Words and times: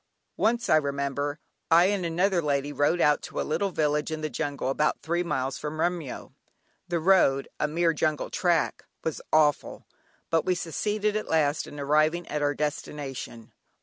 Once, 0.37 0.67
I 0.67 0.77
remember, 0.77 1.37
I 1.69 1.85
and 1.93 2.03
another 2.03 2.41
lady 2.41 2.73
rode 2.73 2.99
out 3.01 3.21
to 3.21 3.39
a 3.39 3.43
little 3.43 3.69
village 3.69 4.09
in 4.09 4.21
the 4.21 4.31
jungle 4.31 4.69
about 4.69 5.03
three 5.03 5.21
miles 5.21 5.59
from 5.59 5.79
Remyo. 5.79 6.33
The 6.87 6.99
road, 6.99 7.47
a 7.59 7.67
mere 7.67 7.93
jungle 7.93 8.31
track, 8.31 8.83
was 9.03 9.21
awful, 9.31 9.85
but 10.31 10.43
we 10.43 10.55
succeeded 10.55 11.15
at 11.15 11.29
last 11.29 11.67
in 11.67 11.79
arriving 11.79 12.27
at 12.29 12.41
our 12.41 12.55
destination. 12.55 13.51